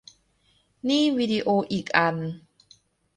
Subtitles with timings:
[0.89, 2.17] นี่วิดีโออีกอัน